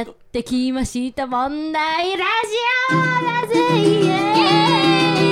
[0.00, 2.24] やってきました問題ラジ
[2.90, 2.96] オ
[3.26, 5.26] だぜイエー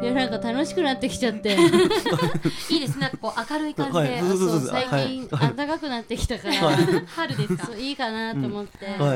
[0.00, 0.04] イ。
[0.04, 1.56] いやなんか楽しくなってきちゃって。
[2.68, 3.00] いいですね。
[3.00, 4.20] なんかこう明るい感じで、はい。
[4.20, 5.54] そうそうそう最近はい。
[5.56, 6.54] 暖かくなってきたから、
[7.06, 7.64] 春ですか？
[7.68, 8.98] そういいかなと思って、はい。
[8.98, 9.06] そ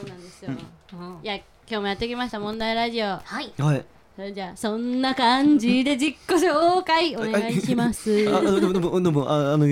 [0.00, 1.18] うなんですよ、うん。
[1.22, 2.40] いや今日もやってきました。
[2.40, 3.06] 問題ラジオ。
[3.06, 3.52] はい。
[3.58, 3.84] はい
[4.14, 8.28] それじゃそんな感じで自己紹介お願いします。
[8.28, 9.66] あどうもどうもああの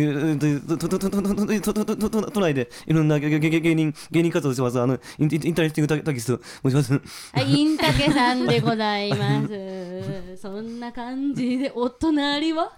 [2.30, 6.92] 都内でいろんな芸人芸人活動してますあのインインタレスティングたけしと申します。
[7.32, 10.36] はいインタケさんでございます。
[10.40, 12.62] そんな感じでお隣は？
[12.64, 12.72] は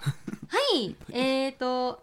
[0.75, 2.03] いえ、ー、と。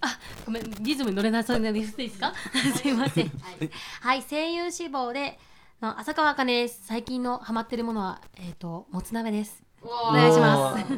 [0.00, 2.32] あ、ごめん、リズムに乗れなそうなんですか。
[2.80, 3.24] すいません。
[3.24, 3.30] は
[3.60, 5.38] い、はい、声優志望で、
[5.80, 10.84] 浅川茜です最近のハマってるものはえーともつ鍋ですお願いします。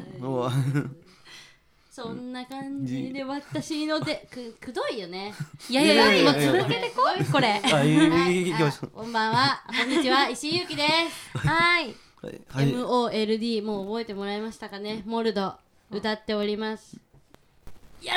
[1.90, 5.34] そんな感じで、私ので、く、くどいよね。
[5.68, 9.64] いやいやいやもう続けてこいこれあ、い、はいい、いきましょあこんばんは。
[9.66, 10.28] こんにちは。
[10.28, 11.36] 石井ゆきです。
[11.38, 11.96] はいう。
[12.26, 12.72] はい、はい。
[12.72, 15.02] MOLD、もう覚えてもらいましたかね。
[15.06, 15.54] モルド、
[15.90, 16.94] 歌っております。
[16.94, 17.00] よ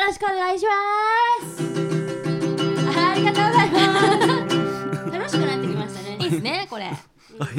[0.05, 0.71] ろしくお願いしま
[1.47, 1.63] す。
[2.99, 3.81] ありがとうございま
[4.37, 4.40] す。
[6.31, 6.85] ですね これ。
[6.85, 6.97] はい。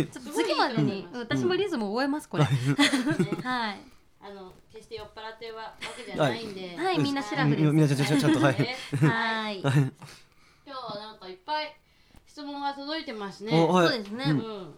[0.07, 1.07] ちょっと次までに。
[1.13, 2.45] 私もリズム覚えますこれ。
[3.45, 3.81] はい。
[4.25, 6.99] あの決して酔っ払ってるわけじゃないんで、はい。
[6.99, 8.59] みんなシラフですみんなちゃんちゃんちゃんと、はい。
[8.59, 9.61] ねはい。
[9.61, 11.77] 今日はなんかいっぱい
[12.27, 13.53] 質問が届いてますね。
[13.61, 13.89] おはい。
[13.89, 14.25] そうですね。
[14.27, 14.75] うん、うん。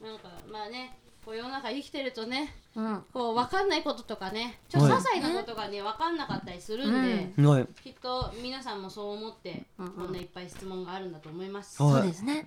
[0.00, 3.04] なんかまあね、こう世の中生きてるとね、うん。
[3.12, 7.66] こう分かんないこととかね、ちょっと些細なことがね分かんなかったりするんで、はい。
[7.82, 11.82] きっと皆さんもそう思って、こんないっぱい質問があるんだと思います。
[11.82, 11.92] はい。
[11.94, 12.46] そうですね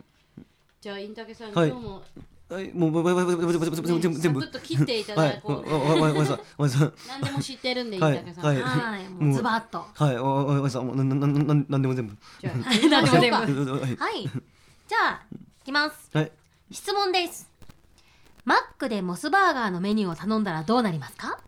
[0.85, 2.03] じゃあインタケさん、はい、今日も
[2.47, 3.03] はい、もう、全
[4.13, 5.67] 部、全部、切っていただこう。
[5.67, 6.23] はい、わ、わ、わ、わ、
[7.07, 8.19] 何でも知ってるんで、はい、は
[8.53, 9.83] い、はい、もうズバッと。
[9.95, 11.25] はい、わ、わ、わ、もう、なん、なん、な
[11.79, 11.93] ん、はい、
[14.87, 16.11] じゃあ、いきます。
[16.13, 16.31] はい。
[16.69, 17.49] 質問です。
[18.43, 21.39] マックでモスバーガーのメニューを頼んだらどうなりますか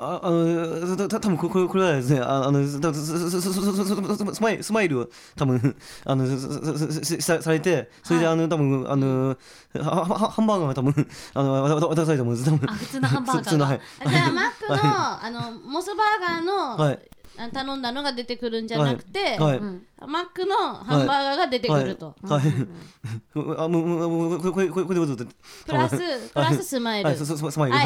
[0.00, 6.26] あ、あの、た、た、多分これ、これはですね、ああの、た、す、す、す、す、す、スマイル、スマイルを、多分、あの、
[7.20, 9.36] さ、されて、それで、あの、多分、あの、
[9.74, 12.46] は、は、ハンバーガーが多分、あの、わ、わ、渡されたもんです。
[12.46, 12.66] 多分。
[12.66, 13.80] 普通のハンバーガーが普通の、はい。
[14.08, 16.96] じゃあマックの、あのモスバーガー
[17.46, 19.58] の、頼んだのが出てくるんじゃなくて、はい。
[19.58, 22.42] うんマックのハンバーガーが出てくると、はい。
[23.58, 25.30] あ、もう、もう、もう、これ、これ、これ、これ、ことで。
[25.66, 27.76] プラスプラススマイル、はい、そう、そう、スマイル。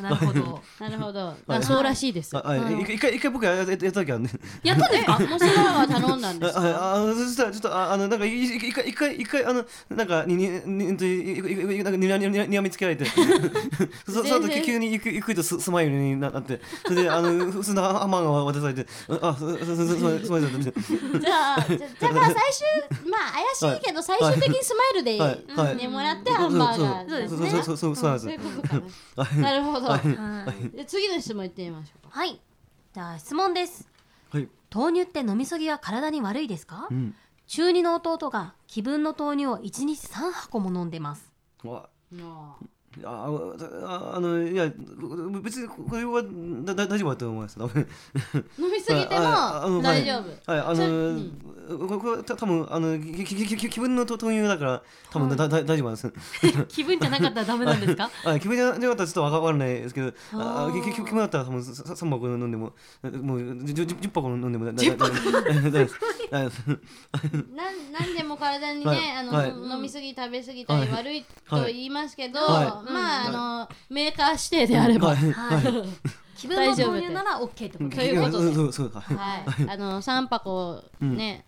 [0.00, 2.58] なるほどなるほど、あそうらしいです、あはい、
[2.94, 4.30] 一回、一回僕や、や、やった時あるね。
[4.62, 5.18] やったんですか？
[5.18, 10.86] モスバーガー頼んだんですはい、かあの、そしたら、ちょっと、あ、あの、なんか、い一回、一回、一回、あの、なんか、に、に、に、
[11.84, 13.04] なんか、にら、にら、にらみつけられて。
[14.06, 16.60] そ、その時、急に、ゆく、ゆくと、ス、スマイルになって。
[16.86, 18.86] それで、あの、普通のハンバーガーを渡されて。
[19.20, 20.72] あ、す、す、す、す、スマイルだって。
[21.18, 25.18] じゃあじゃだから最終まあ怪しいけど最終的にスマイルで、
[25.74, 27.08] ねもらってハンバーガー。
[27.08, 27.20] そう。
[27.20, 27.50] ですね。
[27.50, 28.80] そう、そう、そう、そうなんそういでうことか
[29.16, 29.24] な。
[29.26, 29.38] す。
[29.40, 30.76] なるほど、はい。
[30.76, 32.18] で次の質問いってみましょうか。
[32.18, 32.40] はい。
[32.92, 33.88] じゃあ質問です。
[34.30, 34.48] はい。
[34.72, 36.88] 豆乳って飲みすぎは体に悪いですか？
[36.90, 37.14] うん。
[37.46, 41.32] 中二の弟が気分の豆乳を1日3箱も飲んでます。
[41.64, 41.88] わ。
[42.12, 42.56] も
[43.04, 43.28] あ、
[43.84, 44.70] あ、あの、いや、
[45.42, 46.22] 別に、これは、
[46.64, 47.58] だ、だ、大丈夫だと思います。
[47.58, 47.70] 飲
[48.70, 51.20] みすぎても大丈夫、はい、あそれの、
[51.78, 56.12] これ多分あの気分のと豆乳だから多分だだ大丈夫なんです。
[56.68, 62.72] 気分じゃなかったらダメなんですかあ気分じゃなかったらちょっとわかわかんないですけど、ああーきき気分だったら多分ささ三箱飲んでも
[63.02, 65.90] もう十十十箱飲んでもだだだだだだだ
[66.30, 66.50] なん
[67.92, 75.14] なんでも体にね、はいあの、はい飲みすぎ食べ過ぎたり悪いと言いますけど、まあ、あのメーカー指定であれば、
[76.36, 79.04] 気分の豆乳なら OK ってことそういうことでそうそうか。
[79.68, 81.44] あの三箱ね、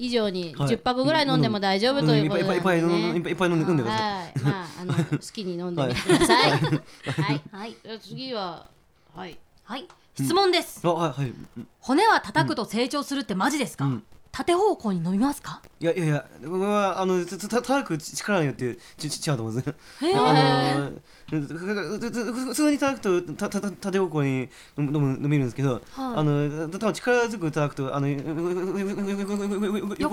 [0.00, 0.68] 以上にはい。
[0.68, 2.56] 十箱ぐらい飲んでも大丈夫ということで、ね。
[2.56, 3.32] いっぱいいっぱいいっぱい飲んでい。
[3.32, 4.08] っぱい飲んで飲んでください。
[4.08, 6.50] はい、まああの好きに飲んでみてください。
[6.50, 7.76] はい、はい。
[7.84, 8.66] じゃあ次は
[9.14, 9.38] はい。
[9.64, 9.86] はい。
[10.16, 11.32] 質問です、あはいはい。
[11.78, 14.02] 骨は叩くと成長するってマジですか、うん。
[14.32, 15.62] 縦方向に飲みますか？
[15.80, 19.66] いやいやいや、僕はあのたく力によってちち違うと思うんです。
[19.66, 19.74] よ。
[20.02, 20.20] へー。
[20.20, 20.92] あの
[21.30, 28.20] 普通に叩くとたたた縦方向に飲む飲めるんですけど、あの多分力強く叩くとあの横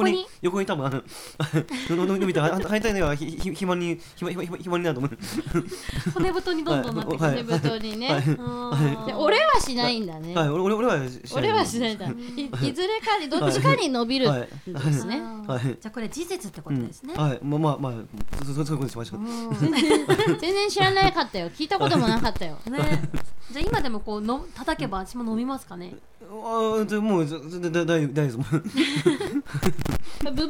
[0.08, 1.02] に横に多分あの
[2.06, 5.18] 伸びて反対のがひひ肥満に肥満になると思う。
[6.14, 8.10] 骨太にどんどんなってくる、はい手太にね。
[8.12, 8.20] あ
[9.08, 10.36] でー俺はしないんだね。
[10.36, 11.00] はい、俺俺俺は
[11.36, 12.06] 俺はしないんだ。
[12.08, 12.12] い
[12.70, 14.48] いずれかにどっちかに伸びるんで
[14.92, 15.16] すね。
[15.16, 17.94] あーはいじゃあこれ事実ってことですね、はい、まあまあまあ
[18.46, 19.22] そういうことにしましょう。
[20.40, 21.50] 全然知らないかったよ。
[21.50, 22.58] 聞いたこともなかったよ。
[22.70, 23.10] ね、
[23.48, 25.96] じじゃあ今でもこうの叩けば私も飲みますかね？
[26.22, 28.44] あでもうだだだ大丈夫大丈夫。
[30.24, 30.50] 部分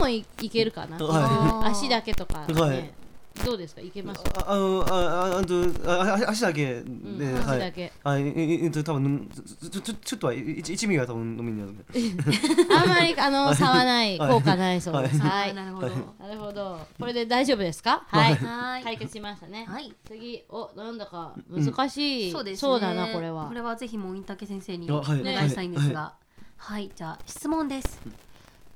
[0.00, 2.60] もいいけるかな、は足だけとか、ね。
[2.60, 2.97] はい
[3.44, 3.80] どうですか？
[3.80, 4.22] いけます？
[4.36, 5.54] ああのあああと
[5.86, 7.42] ああ足だけで、うんはい。
[7.56, 7.92] 足だけ。
[8.04, 8.22] はい。
[8.28, 11.74] ええっと多分ちょちょちょっとは一一味は多分飲みになる
[12.74, 15.18] あんまりあの差はないはい効果ないそうです。
[15.20, 15.50] ははい。
[15.52, 15.86] い、なるほど。
[15.86, 15.96] はい。
[16.28, 16.86] なるほど。
[16.98, 18.04] これで大丈夫ですか？
[18.08, 18.82] はい、はい。
[18.84, 19.92] 解決しましたね、はい。
[20.06, 22.80] 次おなんだか難しい、そうですね。
[22.80, 23.46] だなこれは。
[23.48, 25.22] これはぜひもうインタケ先生にあおはい。
[25.22, 26.14] 願いしたいんですが。
[26.56, 28.00] はい、じゃあ質問です。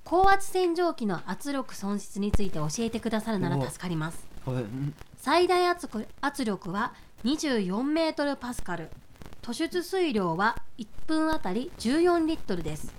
[0.04, 4.26] 高圧洗浄機の圧力損失について教えてくださるなら助かります
[5.16, 6.94] 最大圧力圧力は
[7.24, 8.90] 24メートルパスカル。
[9.40, 12.92] 突出水量は1分あたり14リットルです。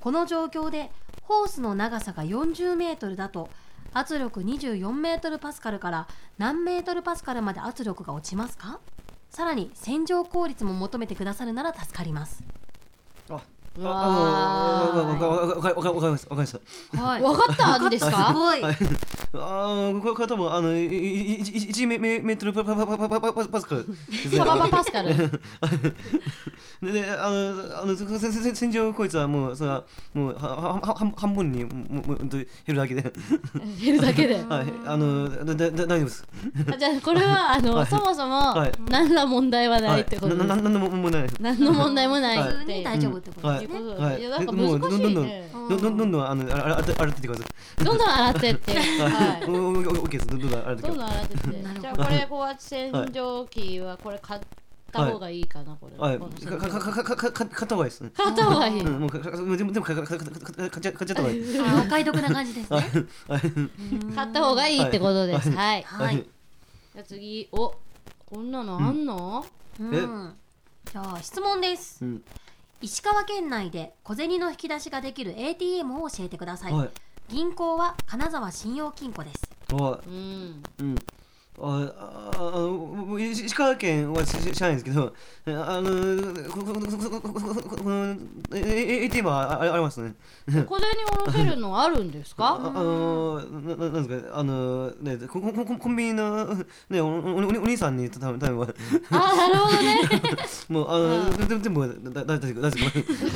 [0.00, 0.90] この状況で
[1.22, 3.50] ホースの長さが40メートルだと
[3.92, 8.80] 圧力24メートルパスカルから何メートルパスカルまで圧力が落ちますか？
[9.30, 12.42] さらに洗浄効率も求めてくださるなら助かります。
[13.84, 16.52] あうあわわわわわかわかりましたわかりまし
[16.92, 18.62] たはいわかったんですすかごい。
[18.62, 18.76] はい。
[19.34, 23.86] ああこれこれ多分あのいいい一メメメートルパパパパパパパパスカル。
[23.86, 25.14] ですねパパパパスカル
[26.82, 29.84] でであのあのせせせ洗浄こいつはもうそれは
[30.14, 33.12] もうははは半半分にももも減るだけで。
[33.80, 34.42] 減るだけで。
[34.48, 34.66] はい。
[34.86, 36.26] あのだだだ大丈夫です。
[36.72, 37.86] あじゃあこれはあの、はい。
[37.86, 38.72] そもそも、はい。
[38.88, 41.36] 何ら問題はないってことなななんでももうないです。
[41.40, 44.20] 何の問題もないはい普通っていうに大丈夫ってことはいですね、はい。
[44.20, 45.48] いやなんかもう難しいね。
[45.68, 47.44] どんどんどんどんどんあのあらあら洗ってってくださ
[47.80, 54.40] いどんどん洗ってってはいオッケーですどんどん洗ってどんどん洗ってってじゃあこれ高圧洗浄機はこれ買っ
[54.90, 62.80] た方がいいかなこれはいかかかかかかか買った方がいいですね買った方がいい、うんもうかかもう全部全部かかかかかか買っちゃ買っちゃった方がいいあお買い得な感じですね
[64.14, 67.74] 買った方がいいってことですはい、はい、じゃあ次お
[68.24, 69.44] こんなのあんの、
[69.78, 70.34] うん、
[70.90, 72.22] じゃあ質問ですうん
[72.80, 76.90] 石川県内で小銭の引き出しができる ATM を教えてください、はい。
[77.28, 79.74] 銀行は金沢信用金庫です。
[79.74, 80.62] はうん。
[80.78, 80.96] うん。
[81.60, 82.07] あ
[83.30, 85.14] 石川県は知らないんですけど
[85.46, 88.16] あのこここの
[88.52, 90.14] ATM はありますね
[90.46, 96.54] 小銭下ろせるのあるんですああかのなんですかあのねコンビニの
[96.90, 98.74] ねお兄さんに多分多分
[99.10, 99.98] あなるほどね
[100.68, 102.70] もうあの全全部だだだだだ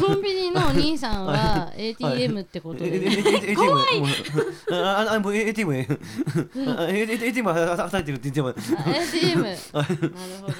[0.00, 4.02] コンビニのお兄さんは ATM ってことで、ATM 怖い
[4.70, 5.86] あもう ATM
[6.54, 8.54] ATM は働いてるって言っても
[8.86, 10.52] ATM なるほど。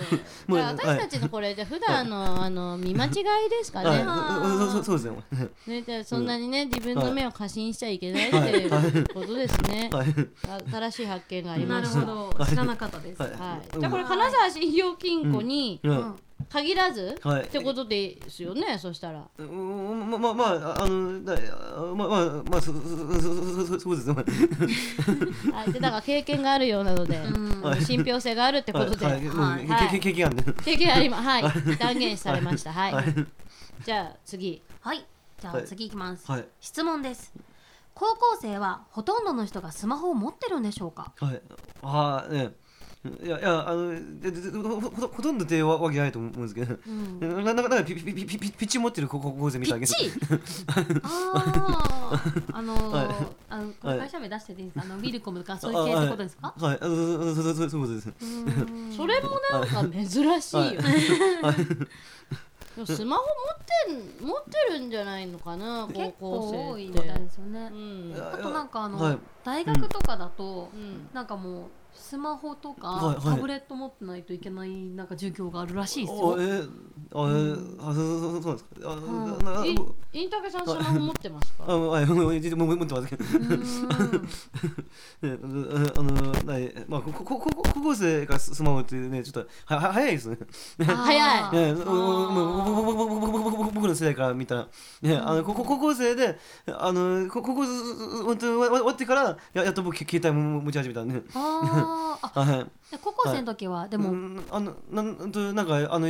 [0.47, 4.59] もうじゃあ私たちのこれじゃあ普段のあの見間違いですかね、はい。
[4.59, 5.49] そうそうそうですね。
[5.67, 9.91] ね、じゃあそんなにね、自分の目を過信しちゃいけないっていうことですね。
[10.71, 12.01] 新しい発見がありなるました。
[12.01, 13.31] ほど知らなかったです、はい。
[13.33, 16.17] はい、じゃあこれ金沢信用金庫にうん
[16.53, 17.45] 限らず、はい。
[17.45, 19.27] ってことですよねそしたら。
[19.39, 21.35] うんまままああのだ
[21.95, 24.15] まあまあまあそそそそそうですね
[25.51, 27.31] はいでだから経験があるようなので、ん
[27.83, 31.43] 信憑性があるってことで、はいはい経験ある経験ありますはい
[31.79, 33.05] 断言されましたはい、はい
[33.85, 35.05] じゃあ次はい
[35.41, 37.33] じゃあはい次いきます、はい質問です
[37.95, 41.41] 高校生はほとんどの人がスマホを持ってるんでしょうかはい
[41.83, 42.53] ああね
[43.05, 43.91] いやいやあの
[44.21, 47.19] でででほほほとんどってわわけないと思うんですけど、ん。
[47.45, 49.87] ななんかなんかピピピピピッチ持ってる高校生みたいな。
[49.89, 50.13] ピッチ？
[51.03, 52.23] ああ
[52.53, 53.07] あのー はい。
[53.51, 54.85] あの会社名出してていいですか？
[54.85, 56.55] あの ウィルコムとかそういうあ系ってことですか？
[56.57, 58.13] はい、あそうそうそうそうそうです。
[58.97, 60.07] それもなんか珍
[60.41, 60.89] しいよ、で
[62.81, 63.25] もスマホ
[63.89, 65.89] 持ってん持ってるんじゃないのかな？
[65.93, 66.83] 高結校構多生って。
[66.85, 67.69] いみたいですよね。
[67.73, 68.15] うん。
[68.17, 69.19] あとなんかあの、はい。
[69.45, 71.09] 大学とかだと、うん。
[71.13, 76.37] なんかもうスマホとか、タブレット持ってないといけないなんか授業があるらしいですあよ。
[76.39, 79.51] えー、あえー、あそうそうそうそうなんですか。
[79.53, 83.25] あ、うんインタケさんスマホ持ってますかあはいもうもうもう持ってますけど。
[85.23, 85.29] あ
[85.97, 90.37] あのないまあここここ高校生がスマホってねちょっとはは早いですね。
[90.79, 94.69] 早いね、僕僕僕僕僕僕の世代から見たら、
[95.01, 102.93] ね、あのここ高校生で、あのこここ本当終わってからややっと僕携帯も持ち始めたんで、あはい。
[102.93, 106.07] で高校生の時は、でも、うんあのなんとなんかあの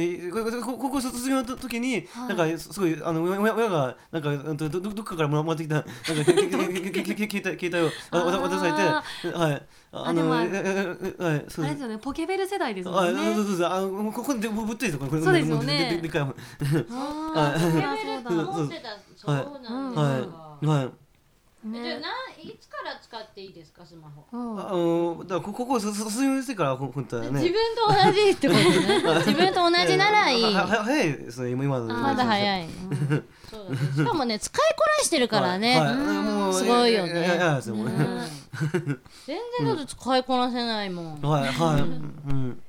[0.62, 2.36] 高校卒業の時に、はい。
[2.36, 6.34] なんかすごいあの親親がなんかうんとどどどっかからもらってきたなんか携帯
[7.28, 8.72] 携帯を渡され
[9.30, 9.62] てはい。
[9.94, 11.62] あのはいそうです。
[11.62, 13.34] あれですよねポケベル世代ですもあんね。
[13.34, 15.22] そうそうそうあのここでぶぶっといですこれ。
[15.22, 15.78] そうですよね。
[15.90, 17.60] でででかいもんあーはい。
[17.60, 18.62] そりゃそうだそう。
[18.62, 20.18] 持ってたそうなんですか、は
[20.62, 20.66] い。
[20.66, 20.90] はい。
[21.64, 22.00] えじゃ
[22.42, 24.24] いつから使っていいですかスマホ？
[24.32, 24.60] うん。
[24.60, 27.30] あのだからここ卒業してからほ本当はね。
[27.40, 28.66] 自分と同じってことね。
[29.26, 30.42] 自分と同じならいい。
[30.54, 32.68] はは早いですね今今のまだ早い
[33.50, 33.76] そうだね。
[33.96, 35.96] しかもね使いこなしてるからね、はいはい。
[35.96, 37.12] もうすごいよね。
[39.26, 41.80] 全然だって使いこなせないもん、はいはい。
[41.80, 42.62] うん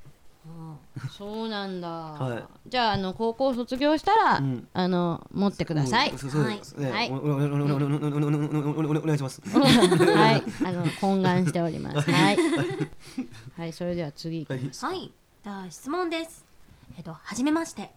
[1.17, 4.41] そうなんだ、はい、じゃああの高校卒業したら、
[4.73, 7.19] あの持ってください、はい、はい、お
[9.01, 12.37] 願いしますはいあの懇願しておりますはい、
[13.57, 15.11] はい、それでは次いはい
[15.43, 16.45] じゃあ質問です
[16.97, 17.89] えっとはめまして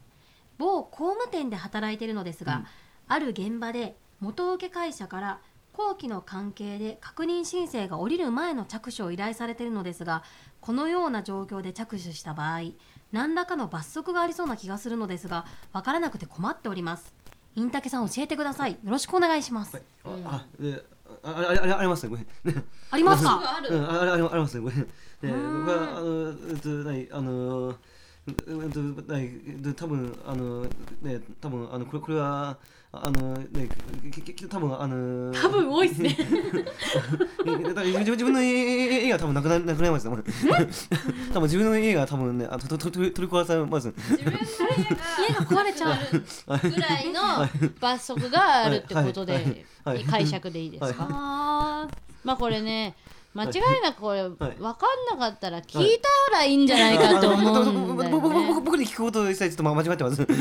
[0.59, 2.65] 某工務店で働いているのですが、
[3.09, 5.41] ある現場で元請け会社から
[5.76, 10.23] 後期の関係で確認申請が下りる前の着手を依頼されているのですが、
[10.61, 12.61] このような状況で着手した場合、
[13.12, 17.14] 何らかの罰則がありそうな気がするのですが、わからなくて困っております。
[17.54, 18.73] インタケさん教えてください。
[18.73, 19.80] よろしくお願いします。
[20.04, 20.83] あで
[21.23, 22.16] ああれあれありますね。
[22.16, 23.40] これねありますか？
[23.59, 24.64] あ るうんあれあれありますね。
[24.64, 24.87] これね
[25.23, 27.75] でうん僕はあのえっと何あの
[28.26, 28.35] えっ
[28.73, 30.62] と何で多分あの
[31.02, 32.59] ね多分あのこれこれは
[33.03, 33.69] あのね
[34.11, 36.17] ききき多分あの多分多いですね。
[37.62, 40.17] だから自分の家家が多分なくななくなりますね。
[41.33, 43.93] 多分自分の家が多分ね、あととと取り取り壊されます。
[43.97, 44.38] 自分の
[45.29, 46.71] 家が壊れちゃう。
[46.71, 49.65] ぐらいの罰則があるってことで、
[50.09, 51.88] 解釈でいいですか、あ
[52.25, 52.95] まあこれね
[53.37, 53.50] 間違い
[53.83, 54.50] なくこれ、い分かん
[55.11, 56.00] なかったら聞い
[56.31, 57.40] たらいいんじゃないかと思う
[57.95, 58.47] んだよ僕僕ね。
[58.49, 60.16] 僕僕に聞くこと一切ちょっと間違ってます。
[60.16, 60.35] そうで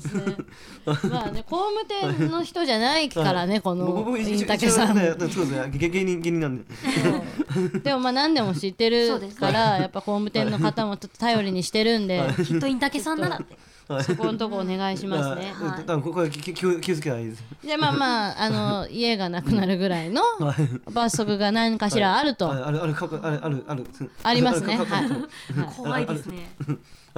[0.00, 0.36] すね。
[0.84, 0.92] ま
[1.26, 4.96] あね工務店の人じゃないからね、このイン僕僕一応タケさん。
[4.96, 5.70] ね、そうですね。
[5.72, 6.64] 芸芸人芸人なんで。
[7.80, 13.56] でもまあ何でも知ってるから、やっぱ工務店の方もちょっと頼りにしてるんで、あ、きっとインタケさんならって。
[14.02, 15.52] そこのとこお願いしますね。
[15.60, 17.44] あ多分ここは気気気けないです。
[17.62, 20.90] でまあまああの家がなくなるぐらいのはい。
[20.90, 23.86] 罰則が何かしらあるとああるあるかあるあるある
[24.22, 24.76] ありますね。
[24.76, 25.74] はい。
[25.76, 26.48] 怖いですね。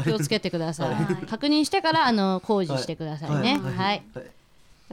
[0.03, 1.27] 気をつけてくださはいい。
[1.27, 3.59] 確認してからあの工事してくださいね。
[3.59, 4.03] はい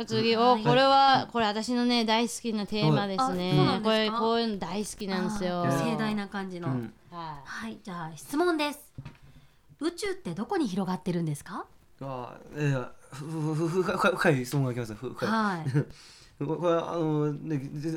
[0.07, 3.79] 次おこれはこれ私のね大好きなテーマですね。
[3.83, 5.63] これこういうの大好きなんですよ。
[5.65, 6.67] 盛大な感じの。
[7.11, 8.79] はい、じゃあ質問です。
[9.85, 11.65] 宇宙ってどこに広がってるんですか？
[12.01, 14.95] あえーふふふふ深い質問が来ました。
[14.95, 15.29] ふ深い。
[15.29, 15.69] はい。
[16.45, 17.91] これはあの自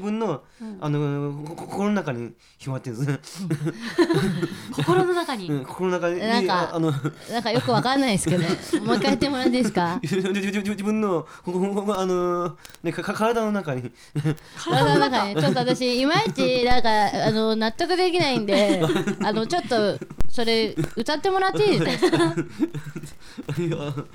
[0.00, 0.42] 分の,、
[0.80, 3.46] あの心の中に広まってるんです
[4.72, 6.20] 心の中に、心の中に。
[6.20, 6.90] なんかあの
[7.30, 8.42] なんかよくわかんないですけど
[8.84, 9.98] もう一回言ってもらっていいですか？
[10.02, 10.16] 自
[10.82, 11.26] 分の
[11.98, 13.90] あの、ね、か体の中に。
[14.56, 15.34] 体の中に。
[15.40, 16.88] ちょっと私いまいちなんか
[17.26, 18.82] あの納得できないんで
[19.22, 22.34] あのちょっとそれ歌ってもらっていいですか？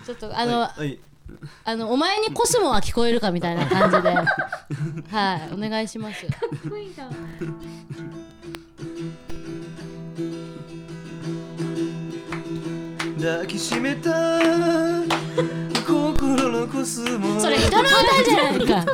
[0.05, 0.99] ちょっとあの、はい。
[1.63, 4.09] あのお前にコスモは聞こえるかみたいな感じで、
[5.09, 6.25] はい、お願いします。
[13.19, 14.39] 抱きしめた
[15.85, 18.85] 心のコスモそれ人の歌じゃないか。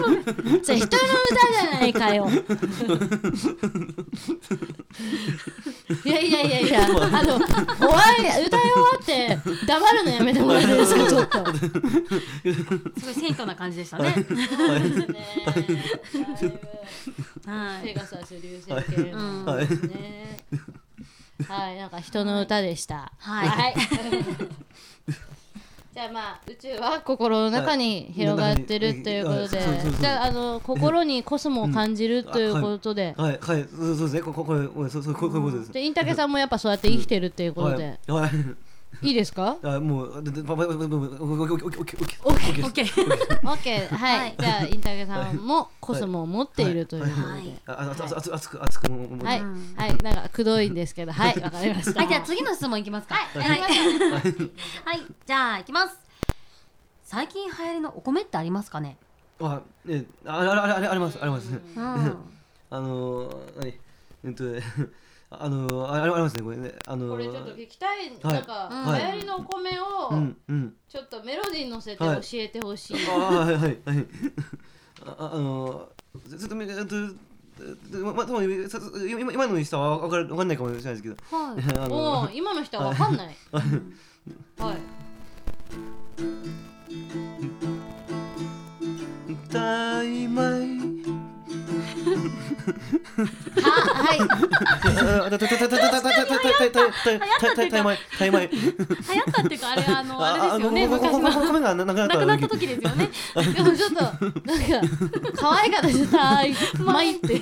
[0.64, 2.30] それ人の歌じゃないかよ。
[6.06, 7.48] いやいやいやいや、あの、終
[7.88, 9.38] わり、歌い終わって、
[9.68, 11.54] 黙るのやめてもらすか、ちょっと。
[11.58, 11.70] す
[13.06, 14.10] ごい謙虚な感じでしたね。
[14.10, 14.16] ね
[17.46, 17.88] はい。
[17.88, 20.38] ペガサス流星系のはいですね。
[21.48, 23.12] はい、なんか人の歌でした。
[23.18, 23.74] はい
[26.48, 29.62] 宇宙は心の中に広がってるということで。
[30.00, 33.40] じゃああの心にコスモを感じるということで、はい。
[33.42, 33.68] はい。
[33.70, 35.72] そうそうですねこここれこれそうそうこういうことです。
[35.72, 38.22] でインタケさんもやっぱそうやって生きてるっていうことで、はい。
[38.22, 38.32] はい。
[39.02, 39.58] い、いですか？
[39.64, 47.22] あもうオッケーはい、はいじゃあインタケさんもコスモを持っているということで
[47.66, 48.98] ははい熱熱く熱くは
[49.36, 53.16] いうんなんかくどいんですけどはいわかりましたはい、じゃあ次の質問いきますか。
[53.16, 53.50] はい。
[53.50, 53.72] はいはい。
[55.26, 56.03] じゃあ行きます。
[57.14, 58.98] 最近流行りのお米ってありますかね？
[59.40, 61.48] あねああれあれあれありますあります。
[61.52, 61.62] うん。
[62.72, 63.74] あのー何？
[64.26, 64.64] えっとね
[65.30, 66.74] あのーあれありますねこれね。
[66.88, 68.34] あのーこれちょっと聞きたい、はい。
[68.34, 69.02] なんか、はい。
[69.02, 70.76] 流行りのお米をうんうん。
[70.90, 74.08] ちょっとメロディーに乗せて教えてほしい、あはいはいはい。
[75.06, 76.96] あああのーずずっとみえっと
[78.00, 81.16] まま多分さ今今の人はわかるわかんないかもしれないですけど。
[81.30, 81.78] はい。
[81.78, 83.38] あおのお今の人はわかんない。
[84.58, 84.78] はい
[89.64, 90.84] 大米
[93.64, 94.20] はい。
[97.70, 101.86] タイマイタイマイ流行ったっていうかあれあのあれですよね昔のなくなっな
[102.18, 103.10] くなった時ですよね
[103.54, 104.24] でもちょっとなんか
[105.36, 107.40] 可愛かったですたいまいって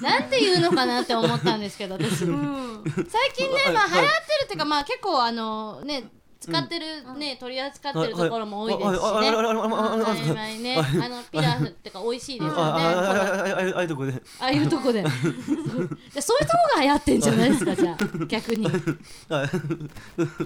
[0.00, 6.04] なんて言うのかなって思ったんですけど私うん最近ねまあ流行ってるっていうかまあ結構あのね
[6.42, 6.86] 使ってる
[7.18, 8.98] ね、取り扱ってるところも多いですしね。
[8.98, 9.20] ああ
[10.76, 17.96] ああのピラフってか美味しいですよねああいうとこでああいうとこでじゃそういうとこが流行ってんじゃないですかじゃあ
[18.26, 18.80] 逆にそう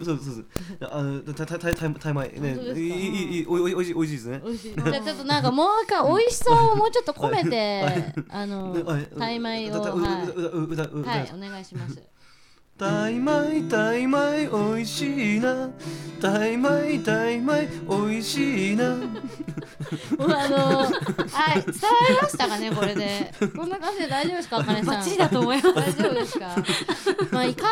[0.04, 0.46] そうそう
[0.90, 8.74] あのたたたたたまいねいいいいおいおいおいしいですねじゃちょっとなんかもう一回美味しさをもうちょっと込めてあの
[9.18, 12.15] たまいをはいお願いします
[12.78, 15.70] タイ米タイ米おいしいな。
[16.20, 18.84] タイ米タイ米おいしいな。
[20.18, 20.92] もうあのはい伝わ
[22.10, 23.32] りましたかねこれで。
[23.56, 24.94] こんな感じで大丈夫ですかあかねさん。
[24.96, 25.74] バッチリだと思います。
[25.74, 26.54] 大丈夫ですか？
[27.32, 27.70] まあいかん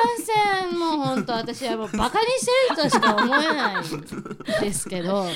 [0.70, 5.26] せんもう本当私はもうバカにしてるとしか思えないですけど。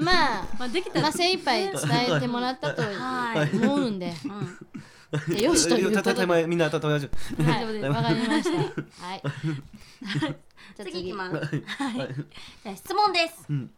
[0.00, 1.76] まあまあできたらまあ精一杯伝
[2.16, 4.46] えてもらったとはい思うんで、うん。
[4.46, 4.93] で
[5.42, 7.42] よしということでみんな食べましょう。
[7.42, 7.54] はい。
[7.54, 8.50] 大丈夫ですわかりました。
[9.06, 9.22] はい。
[9.22, 10.34] じゃ
[10.80, 11.36] あ次いきます。
[11.36, 12.14] はい。
[12.62, 13.70] じゃあ質問です、うん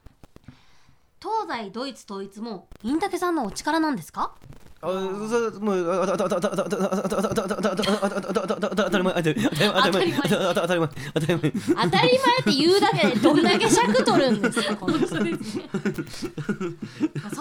[1.26, 4.36] 東西ドイツ統一もインタケさんのお力なんですか
[4.80, 15.24] あ、そもうあたたたたたたたたたたたた当たり前当たり前当たり前当たり前当たり前当たり前当たり前って言うだけでどんだけ尺取るんですかこの人そん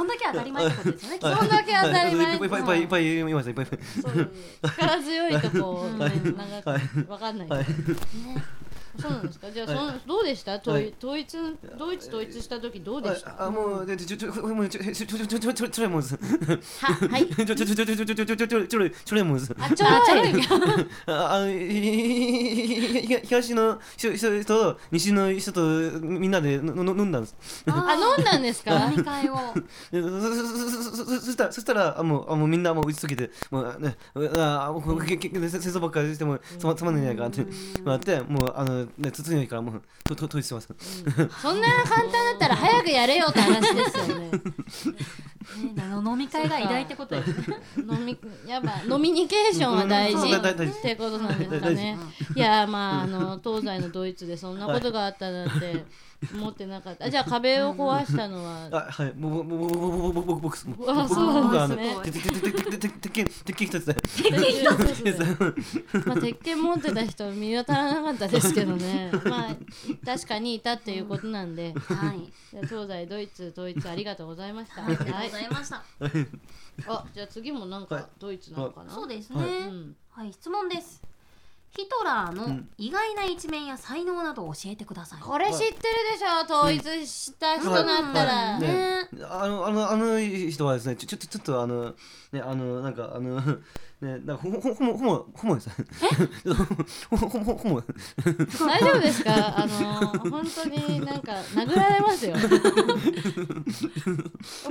[0.07, 1.19] だけ当たり前ってことですよね。
[1.21, 6.21] そんだけ当たり前いっぱいいっぱいいっぱい言いますいっぱい力強いとこう、はいね、
[6.63, 7.65] 長くわかんない、はい
[8.99, 9.51] そうなんですか？
[9.51, 10.55] じゃあ、そのどうでした？
[10.55, 11.37] 統一統一
[11.77, 13.45] ドイツ統一した時どうでした？
[13.45, 19.97] あもうでちょちょもうちょちょちょちょちょちょちょちょははいちょちょちょちょちょちょちょちょちょちょちょれちょれもずあちょろい
[21.07, 21.47] ああの
[23.23, 27.35] 東の人と西の人とみんなで飲んだんです
[27.67, 29.35] あ飲んだんですか飲み会を。
[29.91, 33.95] でそしたらそしたらあもうあもうみんなもう打ち解けてもうね
[34.37, 37.45] あもうけけけ戦争ばっかりしてもつまつまんないんじゃないかって
[37.83, 40.73] なってもうあのね次の日からもうとと統一してます。
[41.41, 44.31] そんな簡単だったら早くやれよって話ですよね。
[45.75, 47.57] ね、あの飲み会が偉大ってことですね。
[47.77, 48.17] 飲み
[48.47, 51.97] やっぱ飲みニケーションは大事ってことなんですかね。
[52.35, 55.85] いやまああの東西のドイツでそんなことがあったなんて
[56.33, 63.95] 思ってなかったあじゃあ壁を壊したのはあはいもうもうもうもうもう僕僕僕僕あそうなんですねててててててて鉄拳鉄拳一つで
[66.05, 69.55] まあ鉄拳持ってた人見当たらなかったですけどねまあ
[70.05, 72.31] 確かにいたっていうことなんではい。
[72.51, 75.83] じゃあ東西ドイツ統一ありがとうございましたありがとうございました。
[76.87, 79.39] あじゃあ次もなんかドイツなのかなそうですね。
[80.09, 81.01] はい、質問です。
[81.77, 85.19] ヒトラーの意外な一面や才能などを教えてください。
[85.19, 86.55] これ知ってるでしょ？
[86.59, 88.61] 統一した人だったらはい。
[88.61, 89.09] ね。
[89.29, 91.93] あのあのあの人はですねちょちょちょっとあの
[92.31, 93.41] ねあのなんかあの
[94.01, 95.69] ねなんかほほほもほもほもです。
[95.69, 95.73] え？
[97.09, 97.81] ほほほほも。
[98.67, 99.33] 大丈夫ですか？
[99.57, 102.35] あの本当になんか殴られますよ。
[102.35, 102.41] ホ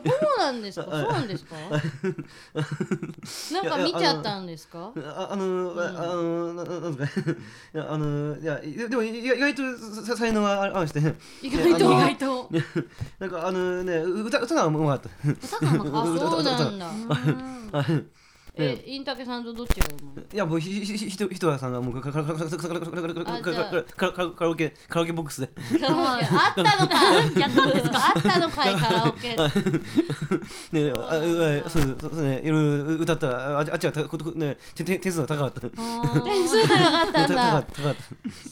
[0.02, 0.90] モなんですか？
[0.90, 1.54] そうなんですか？
[3.52, 4.92] なんか見ちゃったんですか？
[4.96, 7.30] ああのああのなんですか？
[7.32, 7.38] ね
[7.74, 9.62] いやあのいやででも意外と
[10.04, 11.00] さ才能がああるして。
[11.00, 12.50] ね意外と意外と。
[13.18, 15.10] なんかあのね歌歌がうまかった。
[15.30, 16.78] 歌がうまあかっそうなん
[17.70, 17.84] だ
[18.56, 19.90] え、インタケさんとどっちがう？
[20.16, 25.50] まいいやもうひひひひとひとやさんがもうカラオケカラオケカラオケボックスで。
[25.56, 26.94] あったのか。
[27.40, 28.12] やったんですか？
[28.14, 29.34] あったのかいカラオケ。
[30.70, 31.20] ねあ
[31.68, 35.60] そうそうねいろいろ歌ったらああっちはことね点点数が高かった。
[35.60, 37.64] 点数が高かったんだ。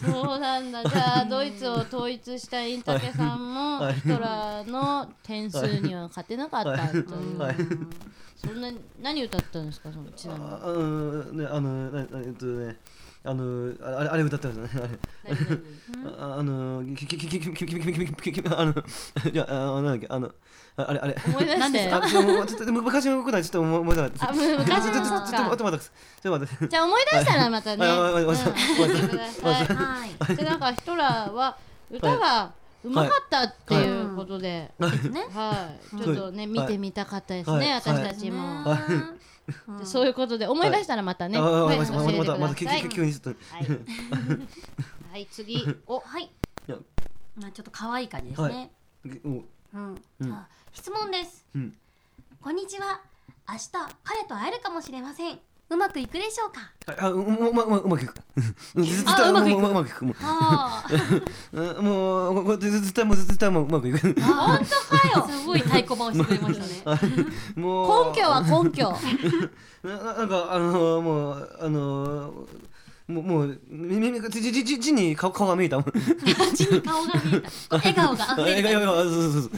[0.04, 0.82] そうなんだ。
[0.82, 7.06] じゃあドイツを統一したインタケさんもヒトラーの点数には勝てなかったという。
[8.44, 8.68] そんな
[9.00, 9.91] 何歌ったんですか？
[10.00, 10.50] のちなみに。
[10.50, 12.76] ああのねあのななえっとね
[13.24, 14.98] あのああれあれ歌ったんですよね。
[15.26, 15.34] あれ。
[16.18, 20.32] ああのきききききききききききあのいやあのなんだっけあの
[20.76, 21.16] ああれあれ。
[21.26, 21.92] 思い出して。
[21.92, 24.30] あちょもうちょっと昔のことはちょっと思い出なかった。
[24.30, 25.84] あむ昔のちょっとちょっとちょっと待って
[26.22, 26.68] ちょっと待って。
[26.68, 27.86] じゃあ思い出したらまたね。
[27.86, 28.24] はい。
[28.24, 28.30] は
[30.30, 30.36] い。
[30.36, 31.56] でなんかヒトラーは
[31.90, 32.52] 歌が
[32.84, 35.26] うまかったっていうことで、ね。
[35.32, 37.74] はい、ちょっとね、はい見てみたかったですね、はい。
[37.74, 38.64] 私たちも、
[39.84, 41.78] そういうことで思い出したらまたね、あはい。
[41.78, 42.66] またま教えてくたまた急
[43.04, 43.66] にちょっとはい、
[45.12, 46.24] はい、次、お、はい。
[46.24, 46.30] い
[46.66, 46.76] や。
[47.36, 48.70] まあちょっと可愛い感じですね。
[49.24, 49.28] お。
[49.28, 49.44] うん。
[49.74, 50.02] うん。
[50.20, 51.46] じゃあ質問です。
[51.54, 51.76] うん。
[52.40, 53.00] こんにちは。
[53.48, 53.70] 明日
[54.04, 55.38] 彼と会えるかもしれません
[55.72, 56.60] うまくいくでしょうか？
[57.04, 58.14] あうううまうまくいく。
[58.76, 59.58] 絶あ対うまくいく。
[59.60, 60.04] もううまくいく。
[60.04, 60.14] も
[61.52, 61.82] う。
[61.82, 64.14] もうこれ絶対もう絶対 もううまくいく。
[64.20, 64.58] あ本
[64.90, 65.28] 当かよ。
[65.40, 67.26] すごい太鼓判をしてくれましたね。
[67.56, 68.10] もう。
[68.12, 68.96] 根拠は根拠。
[69.84, 72.34] なななんかあのもうあの
[73.08, 75.76] もうもう耳がじじじじに顔顔が見えた。
[75.80, 77.76] もん顔が見えた。
[77.76, 78.24] 笑顔が。
[78.24, 79.50] 溢れてたいやいやいやそうそうそう。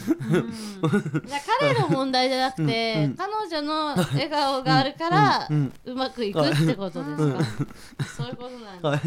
[1.27, 5.49] じゃあ彼の問題じゃなくて、彼女の笑顔があるから、
[5.85, 7.45] うまくいくってことですか、
[8.17, 9.01] そういうことなんだ、はい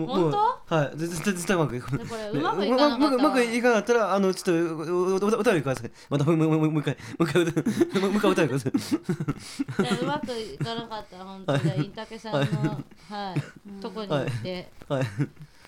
[0.00, 0.74] もう本当？
[0.74, 4.52] はい絶対絶対うまくいくでこれうまくいかなかったらうまくいかなかったらあのちょっと
[4.84, 15.04] おおおお便りくださいまたもうもうもうもう一回もう一回もう一回お便りくださいでうまくいかなかったら本当にインタケさんの、はいとこに行って、はい。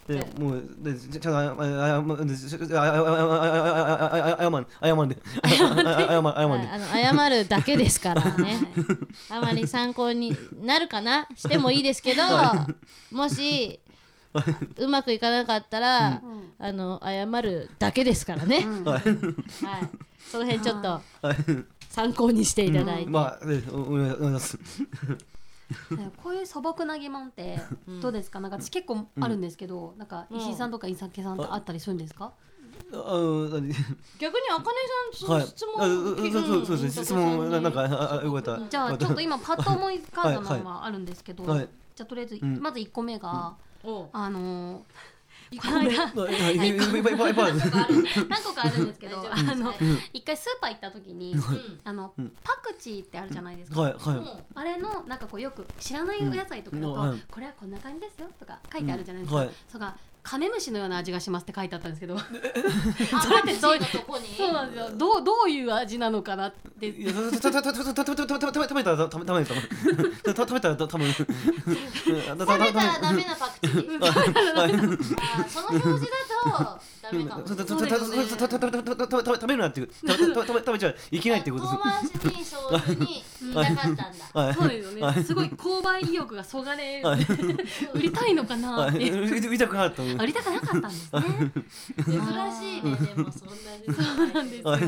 [0.06, 1.54] でもうでちゃんとあ
[6.92, 8.58] 謝るだけですからね
[9.30, 12.22] あまり参考になるかなしてもいいですけど
[13.12, 13.78] もし
[14.78, 16.22] うまくいかなかったら、
[16.58, 19.02] あの謝るだけですからね、はいはい、
[20.30, 21.36] その辺ちょっとはい。
[21.88, 24.58] 参考にしていただいて、まあでおお願いします。
[26.22, 27.60] こういう素朴な疑問って
[28.00, 28.40] どうですか？
[28.40, 32.32] なんか私結構あるんですけど、なんか石井さんとか伊崎さんとあったりするんですか、
[32.90, 34.66] 逆にあかね
[35.12, 38.58] さん質問、あそうそうそう質問ななんかああよかった。
[38.70, 41.68] じゃあちょっと今パッと思い浮かんだのはあるんですけど、はい。
[41.94, 42.58] じゃあとりあえず、うん。
[42.58, 43.54] まず1個目が、おう
[44.12, 44.84] あの
[45.58, 46.98] はいはいいっぱい。
[46.98, 47.12] いっぱい。
[47.12, 49.76] いっぱいいっぱいある何個かあるんですけど あのはい
[50.18, 51.34] 一回スーパー行った時に
[51.84, 52.32] あのうん。
[52.42, 53.82] パクチーってあるじゃないですか、
[54.54, 62.16] あれのなんかこうよく知らないお野菜とかだと、これはこんな感じですよとか書いてあるじゃないですか、それがカメムシのような味がしますって書いてあったんですけど。
[62.16, 62.20] あ
[63.20, 64.90] それってそういうとこにそうなんですよ。
[64.96, 66.88] どうどういう味なのかなって。
[66.88, 69.52] いやたたたたたたたたたた食べたらた食べたらた
[70.32, 75.41] 食べたら多分食べたらダメなパクチーあーその表示だとダメかもたたたたたたたたたた食べ
[79.56, 85.12] るなっていう食べ食べ食べちゃいけないっていうこと遠回しにそういうふうに言いたかったんだはいそうですよ。
[85.12, 87.02] ねすごい購買意欲がそがれ
[87.94, 91.22] 売りたいのかなっていう見たくなかったあ売りたくなかったんですね。
[92.04, 92.96] 珍しいね。
[93.14, 93.94] でもそんなに。
[93.94, 94.82] そうなんですはい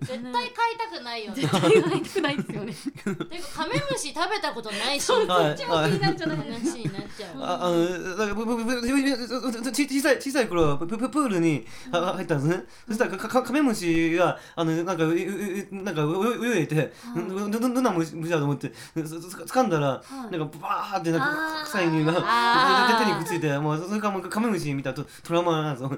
[0.00, 1.42] 絶対買いたくないよね。
[1.42, 2.72] 絶対買いたくないですよね。
[2.72, 5.10] てかカメムシ食べたことないし。
[5.12, 5.26] はい
[5.58, 6.38] 気になるじゃない。
[6.38, 12.64] です話になっちゃうああのだからぶぶぶぶぶち小さい小さい頃プププールには入ったんですね。
[12.88, 22.12] そしたらかかカメムシがあのなんかうううなんか泳泳いでぬぬぬな虫虫だと思ってつつ掴んだらなんかバーってなんか臭い匂いが
[22.98, 25.90] 手にくっついてもうそれからもうカメムシ見たとトラウマなんですよ。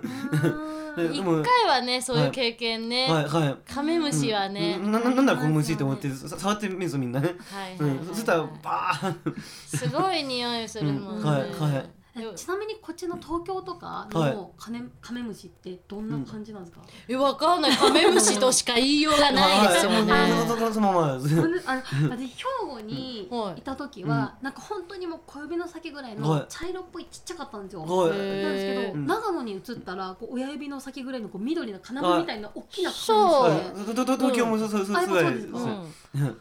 [0.96, 3.72] で一も回はねそういう経験ね、はいはい。
[3.72, 7.28] カメムシはね、なななんだこの虫って思ってさ触ってみるんですよみんなね。
[7.50, 11.24] はいはいはいうん、そしたらバーすごい匂いするもんね、うん。
[11.24, 11.99] はいはい
[12.34, 20.12] ちなみにこっちの東京とかはいのカネカメムシってどんな感じなんですか、えわかんないカメムシとしか言いようがないですよね。
[20.12, 27.82] あのあの私兵庫にはいいた時は、なんか本当にもう小指の先ぐらいはいの茶色っぽいちっちゃかったんですよ。
[27.82, 36.40] はいなんですけど、長野に移ったらこう親指の先ぐらいのこう緑の金具みたいな大きなカメムシで東京もそうそうそうあそう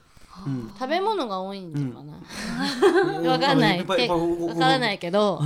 [0.78, 2.14] 食べ物が多いんじゃかな、
[3.32, 3.86] わかんない。
[3.86, 5.42] けわからないけど、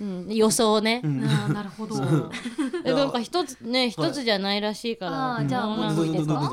[0.00, 1.24] うん、予想ね、うん。
[1.24, 1.96] あーなるほど。
[2.84, 6.52] えなんか一つね一つじゃないらしいから、あーじゃあもういいですか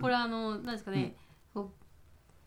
[0.00, 1.16] これあのなんですかね、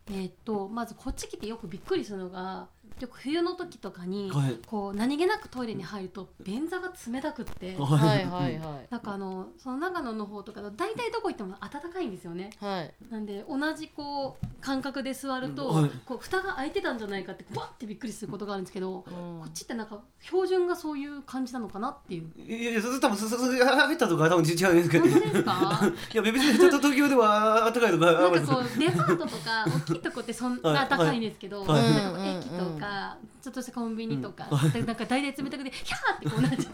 [0.08, 2.68] えーっとまずこっち来てよくびっくりするのが
[3.00, 4.58] よく冬の時とかに、はい。
[4.66, 7.76] こう何気なくトイレに入ると便座が冷たくって。
[7.76, 12.50] ははいはいはなんかあのその長野の方とかだと大体どこ行っても暖かいんですよね。
[12.60, 12.94] いはい。
[13.10, 15.90] なんで同じこう感覚で座ると、はい。
[16.04, 19.42] こう蓋が開いてたんじゃないかってバッてびっくりすることがあるんですけど、こうん。
[19.42, 22.30] っちってなんか標準がそういう感じなのかなっていう。
[22.36, 25.80] いいやいやそれ多分そそそ入ったとか多分違うんですけどですか
[26.12, 32.81] いや別に東東京では暖かいとかあなんるかこうデパートとか大きいとこってそんな高いんですけど、はいなんかこう駅とか、
[33.42, 36.72] ちょっとしたコンビニとか、でなんか大体冷たくて ヒャーってこうなっちゃう。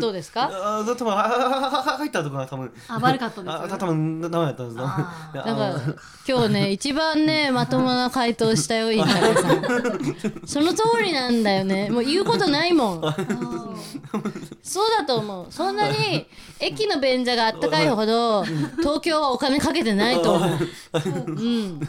[0.00, 0.50] どうですか？
[0.52, 2.72] あ多分はははは入ったとか多分。
[2.88, 5.36] あ悪かったんですよ、あ多分ダメだったんですあー。
[5.36, 5.94] いやなんか
[6.28, 11.88] 今日ね 一番ねまともな回答したよインタビューさんその通りなんだよね。
[11.90, 13.00] もう言うことないもん。
[14.62, 15.46] そうだと思う。
[15.52, 16.26] そんなに
[16.58, 18.44] 駅の便座があったかいほど
[18.78, 20.58] 東京はお金かけてないと思う。
[21.28, 21.80] うん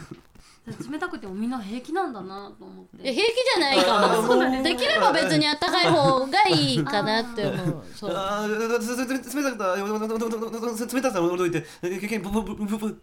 [0.66, 3.02] 冷たくてもみんな平気なんだなと思って。
[3.02, 7.82] いや平気じゃないかあも ーできれば別にあったかい方がいいかなって思う。
[7.96, 8.12] そう。
[8.14, 11.50] あ冷たくた冷たくた驚い。
[11.50, 13.02] て結局ブブブブブ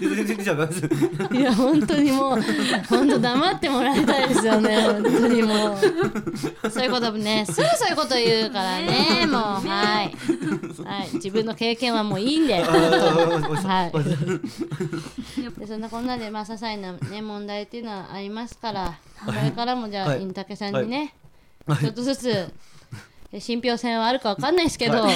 [0.00, 0.68] 出てきちゃうか
[1.30, 1.42] らい。
[1.42, 2.42] や本当にもう
[2.88, 4.04] 本当黙ってもらい。
[4.04, 4.28] たい。
[4.28, 5.78] ですよね本当にも
[6.64, 6.88] うそうい。
[6.88, 7.92] うことねすぐそうい。
[7.92, 10.14] うこと言うからねもうはい。
[10.84, 11.10] はい。
[11.14, 12.34] 自分の経験はもうい。
[12.34, 12.38] い。
[12.40, 13.92] んではい。
[15.60, 20.22] でそんなこんなでまあ些細なね問題っていうのはありますからこれからもじゃあはい。
[20.22, 21.14] インタケさんにね
[21.80, 22.52] ちょっとずつ
[23.32, 25.14] え信憑性はあるかわかんないですけどははい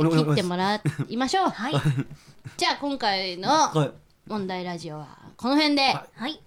[0.00, 1.74] 切ってもらいましょうはい
[2.56, 3.90] じゃあ今回のはい
[4.28, 5.82] 問題ラジオはこの辺で、
[6.14, 6.40] はい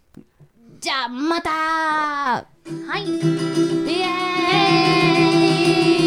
[0.79, 2.45] じゃあまたは
[2.97, 3.09] いイ
[3.91, 6.04] エーイ